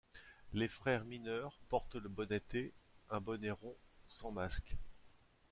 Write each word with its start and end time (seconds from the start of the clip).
Les 0.53 0.67
frères 0.67 1.05
mineurs 1.05 1.59
portent 1.69 1.93
le 1.93 2.09
bonnete, 2.09 2.73
un 3.11 3.19
bonnet 3.21 3.51
rond, 3.51 3.75
sans 4.07 4.31
masque. 4.31 4.75